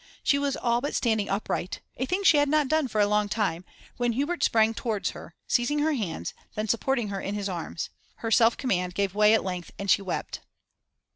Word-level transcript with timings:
She 0.23 0.39
was 0.39 0.57
all 0.57 0.81
but 0.81 0.95
standing 0.95 1.29
upright 1.29 1.79
a 1.95 2.07
thing 2.07 2.23
she 2.23 2.37
had 2.37 2.49
not 2.49 2.67
done 2.67 2.87
for 2.87 2.99
a 2.99 3.05
long 3.05 3.29
time 3.29 3.63
when 3.97 4.13
Hubert 4.13 4.43
sprang 4.43 4.73
towards 4.73 5.11
her, 5.11 5.35
seizing 5.45 5.77
her 5.77 5.93
hands, 5.93 6.33
then 6.55 6.67
supporting 6.67 7.09
her 7.09 7.21
in 7.21 7.35
his 7.35 7.47
arms. 7.47 7.91
Her 8.15 8.31
self 8.31 8.57
command 8.57 8.95
gave 8.95 9.13
way 9.13 9.35
at 9.35 9.43
length, 9.43 9.69
and 9.77 9.91
she 9.91 10.01
wept. 10.01 10.39